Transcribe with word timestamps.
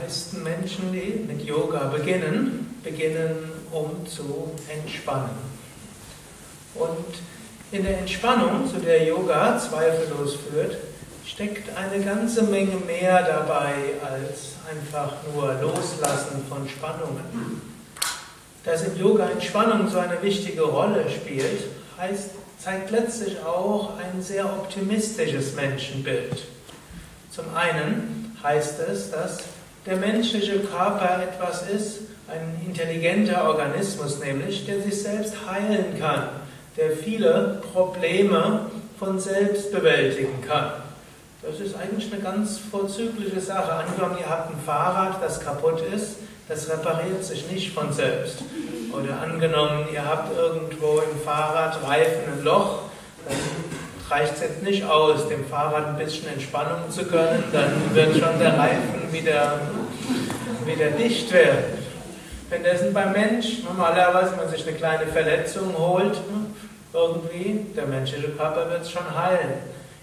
meisten 0.00 0.42
Menschen, 0.42 0.92
die 0.92 1.24
mit 1.26 1.42
Yoga 1.44 1.88
beginnen, 1.88 2.78
beginnen, 2.82 3.52
um 3.72 4.06
zu 4.06 4.52
entspannen. 4.68 5.36
Und 6.74 7.14
in 7.72 7.82
der 7.82 7.98
Entspannung, 7.98 8.68
zu 8.70 8.78
der 8.78 9.04
Yoga 9.04 9.58
zweifellos 9.58 10.36
führt, 10.36 10.76
steckt 11.26 11.68
eine 11.76 12.04
ganze 12.04 12.44
Menge 12.44 12.76
mehr 12.86 13.22
dabei 13.22 13.74
als 14.02 14.54
einfach 14.70 15.14
nur 15.34 15.54
Loslassen 15.60 16.44
von 16.48 16.68
Spannungen. 16.68 17.60
Dass 18.64 18.82
in 18.82 18.96
Yoga 18.98 19.28
Entspannung 19.30 19.88
so 19.88 19.98
eine 19.98 20.20
wichtige 20.22 20.62
Rolle 20.62 21.04
spielt, 21.10 21.64
heißt, 21.98 22.30
zeigt 22.58 22.90
letztlich 22.90 23.38
auch 23.44 23.98
ein 23.98 24.22
sehr 24.22 24.44
optimistisches 24.44 25.54
Menschenbild. 25.54 26.44
Zum 27.30 27.44
einen 27.54 28.36
heißt 28.42 28.80
es, 28.88 29.10
dass 29.10 29.38
der 29.86 29.96
menschliche 29.96 30.58
Körper 30.60 31.22
etwas 31.22 31.62
ist, 31.68 32.00
ein 32.28 32.60
intelligenter 32.66 33.48
Organismus 33.48 34.18
nämlich, 34.18 34.66
der 34.66 34.80
sich 34.80 35.00
selbst 35.00 35.34
heilen 35.48 35.98
kann, 35.98 36.28
der 36.76 36.90
viele 36.90 37.62
Probleme 37.72 38.66
von 38.98 39.20
selbst 39.20 39.70
bewältigen 39.70 40.42
kann. 40.46 40.72
Das 41.42 41.60
ist 41.60 41.76
eigentlich 41.76 42.12
eine 42.12 42.20
ganz 42.20 42.58
vorzügliche 42.58 43.40
Sache. 43.40 43.72
Angenommen, 43.72 44.16
ihr 44.18 44.28
habt 44.28 44.50
ein 44.50 44.58
Fahrrad, 44.64 45.22
das 45.22 45.38
kaputt 45.38 45.80
ist, 45.94 46.16
das 46.48 46.68
repariert 46.68 47.24
sich 47.24 47.48
nicht 47.50 47.72
von 47.72 47.92
selbst. 47.92 48.38
Oder 48.92 49.20
angenommen, 49.20 49.84
ihr 49.92 50.04
habt 50.04 50.36
irgendwo 50.36 50.98
im 50.98 51.20
Fahrradreifen 51.24 52.32
ein 52.32 52.44
Loch, 52.44 52.82
dann 53.28 53.36
reicht 54.10 54.34
es 54.34 54.40
jetzt 54.40 54.62
nicht 54.62 54.84
aus, 54.84 55.28
dem 55.28 55.44
Fahrrad 55.46 55.86
ein 55.88 55.96
bisschen 55.96 56.28
Entspannung 56.28 56.90
zu 56.90 57.04
gönnen, 57.04 57.44
dann 57.52 57.94
wird 57.94 58.16
schon 58.16 58.38
der 58.40 58.58
Reifen 58.58 59.05
wieder, 59.16 59.60
wieder 60.64 60.90
dicht. 60.90 61.32
Wenn 62.50 62.62
das 62.62 62.92
beim 62.92 63.12
Mensch 63.12 63.62
normalerweise 63.64 64.36
man 64.36 64.48
sich 64.48 64.66
eine 64.66 64.76
kleine 64.76 65.06
Verletzung 65.06 65.76
holt, 65.76 66.18
irgendwie, 66.92 67.66
der 67.74 67.86
menschliche 67.86 68.28
Körper 68.28 68.70
wird 68.70 68.82
es 68.82 68.90
schon 68.90 69.16
heilen. 69.16 69.54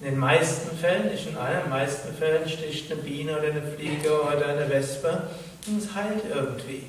In 0.00 0.10
den 0.10 0.18
meisten 0.18 0.76
Fällen, 0.76 1.10
nicht 1.10 1.28
in 1.28 1.36
allen, 1.36 1.68
meisten 1.70 2.14
Fällen 2.14 2.48
sticht 2.48 2.90
eine 2.90 3.00
Biene 3.00 3.32
oder 3.32 3.48
eine 3.48 3.62
Fliege 3.62 4.20
oder 4.22 4.48
eine 4.48 4.68
Wespe 4.68 5.28
und 5.66 5.78
es 5.78 5.94
heilt 5.94 6.24
irgendwie. 6.34 6.84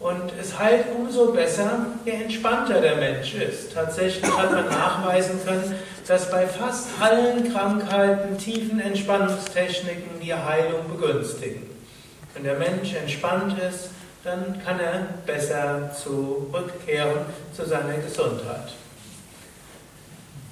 Und 0.00 0.32
es 0.40 0.58
heilt 0.58 0.86
umso 0.96 1.30
besser, 1.32 1.86
je 2.06 2.12
entspannter 2.12 2.80
der 2.80 2.96
Mensch 2.96 3.34
ist. 3.34 3.74
Tatsächlich 3.74 4.24
hat 4.34 4.50
man 4.50 4.66
nachweisen 4.66 5.38
können, 5.44 5.74
dass 6.06 6.30
bei 6.30 6.46
fast 6.46 6.88
allen 6.98 7.52
Krankheiten 7.52 8.38
tiefen 8.38 8.80
Entspannungstechniken 8.80 10.18
die 10.22 10.32
Heilung 10.32 10.88
begünstigen. 10.88 11.68
Wenn 12.32 12.44
der 12.44 12.58
Mensch 12.58 12.94
entspannt 12.94 13.56
ist, 13.58 13.90
dann 14.24 14.60
kann 14.64 14.80
er 14.80 15.06
besser 15.26 15.90
zurückkehren 15.94 17.26
zu 17.54 17.66
seiner 17.66 17.98
Gesundheit. 17.98 18.72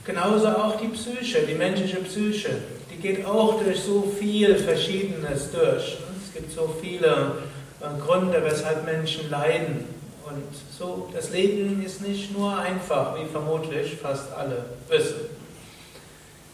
Genauso 0.04 0.48
auch 0.48 0.78
die 0.80 0.88
Psyche, 0.88 1.40
die 1.40 1.54
menschliche 1.54 1.98
Psyche, 1.98 2.50
die 2.90 2.96
geht 2.96 3.24
auch 3.26 3.62
durch 3.62 3.80
so 3.80 4.12
viel 4.18 4.56
Verschiedenes 4.56 5.50
durch. 5.52 5.98
Es 6.24 6.34
gibt 6.34 6.52
so 6.52 6.74
viele 6.80 7.32
Gründe, 7.80 8.42
weshalb 8.44 8.84
Menschen 8.84 9.30
leiden. 9.30 9.84
Und 10.24 10.44
so, 10.78 11.08
das 11.14 11.30
Leben 11.30 11.82
ist 11.82 12.02
nicht 12.02 12.36
nur 12.36 12.58
einfach, 12.58 13.16
wie 13.18 13.26
vermutlich 13.26 13.96
fast 13.96 14.32
alle 14.32 14.64
wissen, 14.88 15.20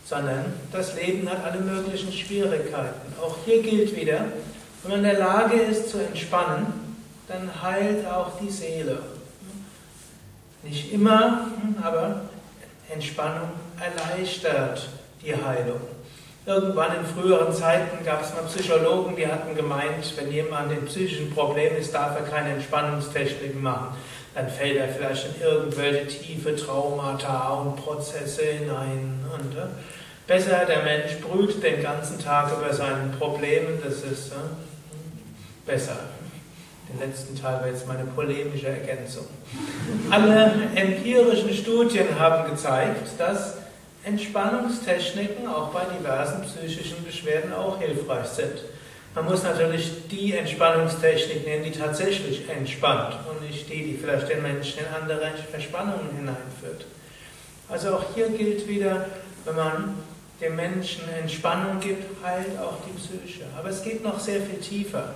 sondern 0.04 0.52
das 0.70 0.94
Leben 0.94 1.28
hat 1.28 1.44
alle 1.44 1.60
möglichen 1.60 2.12
Schwierigkeiten. 2.12 3.14
Auch 3.20 3.36
hier 3.44 3.62
gilt 3.62 3.96
wieder, 3.96 4.26
wenn 4.82 4.90
man 4.90 4.98
in 5.00 5.04
der 5.04 5.18
Lage 5.18 5.56
ist 5.56 5.90
zu 5.90 5.98
entspannen, 5.98 6.66
dann 7.26 7.50
heilt 7.62 8.06
auch 8.06 8.38
die 8.38 8.50
Seele. 8.50 8.98
Nicht 10.62 10.92
immer, 10.92 11.48
aber 11.82 12.22
Entspannung 12.88 13.50
erleichtert 13.80 14.88
die 15.22 15.34
Heilung. 15.34 15.80
Irgendwann 16.46 16.98
in 16.98 17.06
früheren 17.06 17.54
Zeiten 17.54 18.04
gab 18.04 18.22
es 18.22 18.34
mal 18.34 18.42
Psychologen, 18.42 19.16
die 19.16 19.26
hatten 19.26 19.56
gemeint, 19.56 20.12
wenn 20.16 20.30
jemand 20.30 20.72
in 20.72 20.84
psychischen 20.84 21.30
Problemen 21.30 21.76
ist, 21.76 21.94
darf 21.94 22.16
er 22.16 22.26
keine 22.26 22.50
Entspannungstechniken 22.50 23.62
machen. 23.62 23.96
Dann 24.34 24.50
fällt 24.50 24.76
er 24.76 24.88
vielleicht 24.88 25.26
in 25.26 25.42
irgendwelche 25.42 26.06
tiefe 26.06 26.54
Traumata 26.54 27.48
und 27.54 27.76
Prozesse 27.76 28.42
hinein. 28.42 29.24
Und, 29.32 29.56
äh, 29.56 29.68
besser, 30.26 30.66
der 30.66 30.82
Mensch 30.82 31.18
brüht 31.20 31.62
den 31.62 31.82
ganzen 31.82 32.18
Tag 32.18 32.52
über 32.52 32.74
seine 32.74 33.10
Probleme, 33.18 33.78
das 33.82 34.02
ist 34.02 34.32
äh, 34.32 34.34
besser. 35.64 35.96
Den 36.92 37.08
letzten 37.08 37.40
Teil 37.40 37.60
war 37.60 37.68
jetzt 37.68 37.88
meine 37.88 38.04
polemische 38.04 38.68
Ergänzung. 38.68 39.24
Alle 40.10 40.52
empirischen 40.74 41.54
Studien 41.54 42.18
haben 42.18 42.50
gezeigt, 42.50 43.08
dass 43.16 43.63
Entspannungstechniken 44.04 45.48
auch 45.48 45.68
bei 45.68 45.82
diversen 45.98 46.42
psychischen 46.42 47.04
Beschwerden 47.04 47.52
auch 47.52 47.78
hilfreich 47.80 48.26
sind. 48.26 48.62
Man 49.14 49.26
muss 49.26 49.44
natürlich 49.44 50.08
die 50.10 50.34
Entspannungstechnik 50.34 51.46
nehmen, 51.46 51.64
die 51.64 51.70
tatsächlich 51.70 52.48
entspannt 52.48 53.14
und 53.30 53.48
nicht 53.48 53.68
die, 53.68 53.84
die 53.84 53.96
vielleicht 53.96 54.28
den 54.28 54.42
Menschen 54.42 54.80
in 54.80 54.86
andere 54.86 55.30
Verspannungen 55.50 56.10
hineinführt. 56.16 56.84
Also 57.68 57.94
auch 57.94 58.04
hier 58.14 58.28
gilt 58.30 58.68
wieder, 58.68 59.06
wenn 59.44 59.56
man 59.56 59.94
dem 60.40 60.56
Menschen 60.56 61.08
Entspannung 61.08 61.80
gibt, 61.80 62.22
heilt 62.24 62.58
auch 62.58 62.78
die 62.86 62.98
Psyche. 62.98 63.44
Aber 63.56 63.70
es 63.70 63.82
geht 63.82 64.02
noch 64.02 64.18
sehr 64.18 64.40
viel 64.40 64.58
tiefer. 64.58 65.14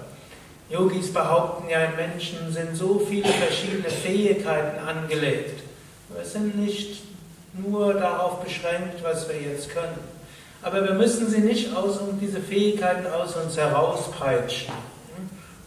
Yogis 0.71 1.13
behaupten 1.13 1.69
ja, 1.69 1.85
in 1.85 1.97
Menschen 1.97 2.53
sind 2.53 2.77
so 2.77 3.05
viele 3.09 3.29
verschiedene 3.29 3.89
Fähigkeiten 3.89 4.79
angelegt. 4.87 5.63
Wir 6.15 6.25
sind 6.25 6.57
nicht 6.57 7.03
nur 7.53 7.95
darauf 7.95 8.43
beschränkt, 8.43 9.03
was 9.03 9.29
wir 9.29 9.41
jetzt 9.41 9.71
können. 9.71 9.99
Aber 10.63 10.85
wir 10.85 10.95
müssen 10.95 11.29
sie 11.29 11.41
nicht 11.41 11.75
aus 11.75 11.97
uns, 11.99 12.21
diese 12.21 12.41
Fähigkeiten 12.41 13.07
aus 13.07 13.35
uns 13.37 13.57
herauspeitschen. 13.57 14.75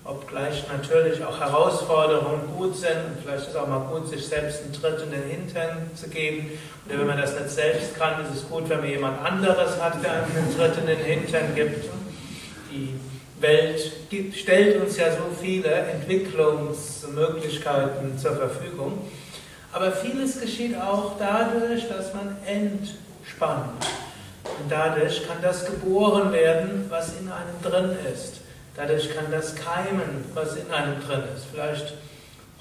Obgleich 0.04 0.66
natürlich 0.68 1.24
auch 1.24 1.40
Herausforderungen 1.40 2.42
gut 2.58 2.76
sind 2.76 2.98
und 3.08 3.22
vielleicht 3.24 3.44
ist 3.44 3.50
es 3.50 3.56
auch 3.56 3.68
mal 3.68 3.88
gut, 3.92 4.08
sich 4.10 4.26
selbst 4.26 4.64
einen 4.64 4.74
Tritt 4.74 5.00
in 5.04 5.12
den 5.12 5.22
Hintern 5.24 5.92
zu 5.96 6.10
geben. 6.10 6.50
Oder 6.88 6.98
wenn 7.00 7.08
man 7.08 7.22
das 7.22 7.40
nicht 7.40 7.52
selbst 7.52 7.96
kann, 7.98 8.20
ist 8.26 8.34
es 8.36 8.50
gut, 8.50 8.68
wenn 8.68 8.80
man 8.80 8.90
jemand 8.90 9.24
anderes 9.24 9.80
hat, 9.80 10.04
der 10.04 10.12
einem 10.12 10.26
einen 10.36 10.58
Tritt 10.58 10.76
in 10.78 10.88
den 10.88 10.98
Hintern 10.98 11.56
gibt. 11.56 11.86
Die 12.72 12.96
Welt 13.40 14.10
gibt, 14.10 14.36
stellt 14.36 14.82
uns 14.82 14.98
ja 14.98 15.12
so 15.12 15.30
viele 15.40 15.70
Entwicklungsmöglichkeiten 15.70 18.18
zur 18.18 18.36
Verfügung. 18.36 19.08
Aber 19.74 19.92
vieles 19.92 20.42
geschieht 20.42 20.76
auch 20.76 21.14
dadurch, 21.18 21.88
dass 21.88 22.14
man 22.14 22.36
entspannt. 22.46 23.86
Und 24.44 24.70
dadurch 24.70 25.26
kann 25.28 25.38
das 25.42 25.66
geboren 25.66 26.32
werden, 26.34 26.86
was 26.90 27.14
in 27.20 27.30
einem 27.30 27.62
drin 27.64 27.98
ist. 28.14 28.42
Dadurch 28.76 29.14
kann 29.16 29.26
das 29.32 29.56
keimen, 29.56 30.26
was 30.34 30.56
in 30.56 30.72
einem 30.72 31.00
drin 31.02 31.24
ist. 31.36 31.46
Vielleicht 31.52 31.94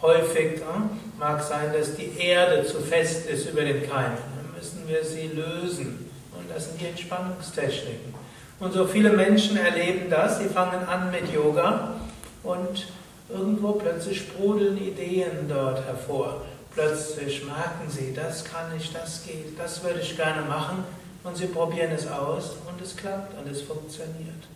häufig 0.02 0.58
äh, 0.58 1.18
mag 1.18 1.42
sein, 1.42 1.72
dass 1.72 1.96
die 1.96 2.16
Erde 2.18 2.64
zu 2.64 2.80
fest 2.80 3.28
ist 3.28 3.50
über 3.50 3.62
den 3.62 3.88
Keimen. 3.88 4.18
Dann 4.36 4.54
müssen 4.56 4.88
wir 4.88 5.04
sie 5.04 5.28
lösen. 5.28 6.10
Und 6.36 6.50
das 6.54 6.66
sind 6.66 6.80
die 6.80 6.86
Entspannungstechniken. 6.86 8.14
Und 8.60 8.72
so 8.72 8.86
viele 8.86 9.10
Menschen 9.10 9.56
erleben 9.56 10.10
das, 10.10 10.38
sie 10.38 10.48
fangen 10.48 10.86
an 10.86 11.10
mit 11.10 11.32
Yoga 11.32 11.94
und 12.42 12.86
irgendwo 13.28 13.72
plötzlich 13.72 14.18
sprudeln 14.20 14.76
Ideen 14.76 15.48
dort 15.48 15.84
hervor. 15.86 16.42
Plötzlich 16.72 17.44
merken 17.44 17.88
sie, 17.88 18.14
das 18.14 18.44
kann 18.44 18.74
ich, 18.76 18.92
das 18.92 19.24
geht, 19.24 19.58
das 19.58 19.82
würde 19.82 20.00
ich 20.00 20.16
gerne 20.16 20.42
machen 20.42 20.84
und 21.24 21.36
sie 21.36 21.46
probieren 21.46 21.90
es 21.90 22.06
aus 22.06 22.56
und 22.68 22.80
es 22.80 22.96
klappt 22.96 23.36
und 23.38 23.50
es 23.50 23.62
funktioniert. 23.62 24.46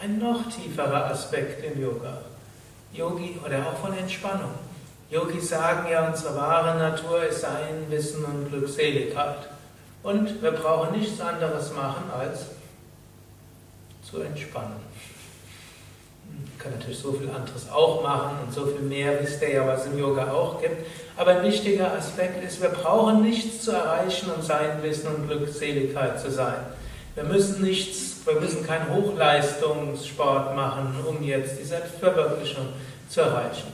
Ein 0.00 0.18
noch 0.18 0.42
tieferer 0.50 1.06
Aspekt 1.06 1.64
im 1.64 1.80
Yoga. 1.80 2.18
Yogi 2.92 3.38
oder 3.44 3.66
auch 3.66 3.78
von 3.78 3.96
Entspannung. 3.96 4.52
Yogis 5.10 5.48
sagen 5.48 5.90
ja, 5.90 6.06
unsere 6.06 6.36
wahre 6.36 6.78
Natur 6.78 7.24
ist 7.24 7.40
Sein, 7.40 7.86
Wissen 7.88 8.24
und 8.24 8.50
Glückseligkeit. 8.50 9.48
Und 10.02 10.42
wir 10.42 10.52
brauchen 10.52 10.98
nichts 10.98 11.20
anderes 11.20 11.72
machen, 11.72 12.10
als 12.10 12.46
zu 14.02 14.20
entspannen 14.20 14.84
kann 16.66 16.72
natürlich 16.72 16.98
so 16.98 17.12
viel 17.12 17.30
anderes 17.30 17.70
auch 17.70 18.02
machen 18.02 18.38
und 18.44 18.52
so 18.52 18.66
viel 18.66 18.80
mehr 18.80 19.22
wisst 19.22 19.40
ihr 19.42 19.50
ja, 19.50 19.66
was 19.66 19.86
im 19.86 19.98
Yoga 19.98 20.32
auch 20.32 20.60
gibt. 20.60 20.84
Aber 21.16 21.30
ein 21.30 21.44
wichtiger 21.44 21.92
Aspekt 21.92 22.42
ist, 22.44 22.60
wir 22.60 22.70
brauchen 22.70 23.22
nichts 23.22 23.64
zu 23.64 23.72
erreichen, 23.72 24.30
um 24.36 24.42
sein 24.42 24.82
Wissen 24.82 25.08
und 25.08 25.28
Glückseligkeit 25.28 26.20
zu 26.20 26.30
sein. 26.30 26.56
Wir 27.14 27.24
müssen 27.24 27.62
nichts, 27.62 28.26
wir 28.26 28.40
müssen 28.40 28.66
keinen 28.66 28.92
Hochleistungssport 28.92 30.54
machen, 30.56 30.96
um 31.06 31.22
jetzt 31.22 31.58
die 31.58 31.64
Selbstverwirklichung 31.64 32.66
zu 33.08 33.20
erreichen. 33.20 33.72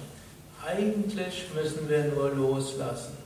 Eigentlich 0.64 1.46
müssen 1.54 1.88
wir 1.88 2.04
nur 2.04 2.30
loslassen. 2.30 3.16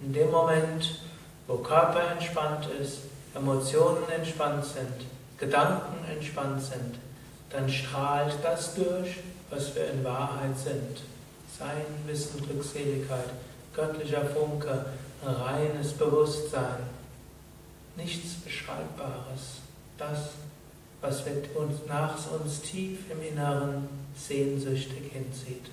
In 0.00 0.12
dem 0.12 0.30
Moment, 0.30 1.00
wo 1.46 1.56
Körper 1.56 2.12
entspannt 2.12 2.68
ist, 2.80 3.00
Emotionen 3.34 4.08
entspannt 4.16 4.64
sind, 4.64 5.06
Gedanken 5.38 6.04
entspannt 6.10 6.62
sind, 6.62 6.98
dann 7.52 7.68
strahlt 7.68 8.34
das 8.42 8.74
durch, 8.74 9.18
was 9.50 9.74
wir 9.74 9.90
in 9.90 10.02
Wahrheit 10.04 10.58
sind. 10.58 11.02
Sein, 11.58 11.84
Wissen, 12.06 12.42
Glückseligkeit, 12.46 13.28
göttlicher 13.74 14.24
Funke, 14.24 14.86
reines 15.24 15.92
Bewusstsein, 15.92 16.82
nichts 17.96 18.34
Beschreibbares. 18.36 19.60
Das, 19.98 20.30
was 21.00 21.26
uns 21.54 21.86
nach 21.86 22.16
uns 22.32 22.62
tief 22.62 22.98
im 23.10 23.22
Inneren 23.22 23.88
sehnsüchtig 24.16 25.12
hinzieht. 25.12 25.70